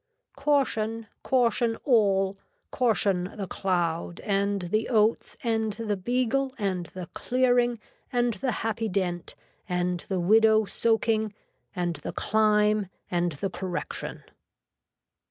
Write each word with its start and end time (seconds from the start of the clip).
Caution, 0.35 1.05
caution 1.21 1.75
all, 1.83 2.35
caution 2.71 3.31
the 3.37 3.45
cloud 3.45 4.19
and 4.21 4.63
the 4.63 4.89
oats 4.89 5.37
and 5.43 5.73
the 5.73 5.95
beagle 5.95 6.55
and 6.57 6.87
the 6.87 7.05
clearing 7.13 7.79
and 8.11 8.33
the 8.33 8.51
happy 8.65 8.89
dent 8.89 9.35
and 9.69 9.99
the 10.09 10.19
widow 10.19 10.65
soaking 10.65 11.35
and 11.75 11.97
the 11.97 12.13
climb 12.13 12.87
and 13.11 13.33
the 13.33 13.51
correction. 13.51 14.23